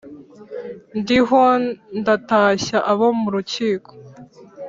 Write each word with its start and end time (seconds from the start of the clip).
Ndiho 0.99 1.41
ndatashya 1.99 2.77
abo 2.91 3.07
mu 3.19 3.27
rukiko 3.35 3.91